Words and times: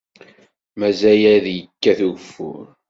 Mazal 0.79 1.23
ad 1.35 1.45
yekkat 1.55 1.99
ugeffur! 2.07 2.63